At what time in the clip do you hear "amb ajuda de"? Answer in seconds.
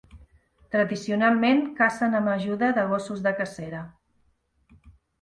2.21-2.89